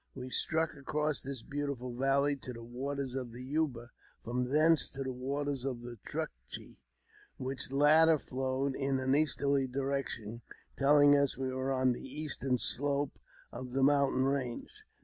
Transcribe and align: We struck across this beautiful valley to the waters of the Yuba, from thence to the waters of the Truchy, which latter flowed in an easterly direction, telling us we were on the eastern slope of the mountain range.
We 0.15 0.31
struck 0.31 0.73
across 0.75 1.21
this 1.21 1.43
beautiful 1.43 1.93
valley 1.95 2.35
to 2.37 2.53
the 2.53 2.63
waters 2.63 3.13
of 3.13 3.31
the 3.31 3.43
Yuba, 3.43 3.91
from 4.23 4.45
thence 4.45 4.89
to 4.89 5.03
the 5.03 5.11
waters 5.11 5.63
of 5.63 5.81
the 5.83 5.99
Truchy, 6.03 6.79
which 7.37 7.69
latter 7.69 8.17
flowed 8.17 8.73
in 8.75 8.99
an 8.99 9.13
easterly 9.15 9.67
direction, 9.67 10.41
telling 10.75 11.15
us 11.15 11.37
we 11.37 11.53
were 11.53 11.71
on 11.71 11.91
the 11.91 12.01
eastern 12.19 12.57
slope 12.57 13.19
of 13.51 13.73
the 13.73 13.83
mountain 13.83 14.23
range. 14.25 14.83